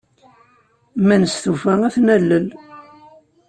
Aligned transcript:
Ma 1.05 1.15
nestufa, 1.21 1.73
ad 1.87 1.93
t-nalel. 1.95 2.47